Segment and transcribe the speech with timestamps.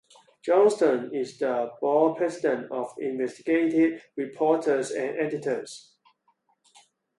[0.43, 5.93] Johnston is the board president of Investigative Reporters and Editors.